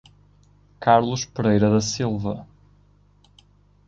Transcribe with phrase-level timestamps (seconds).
[0.79, 2.47] Carlos Pereira da Silva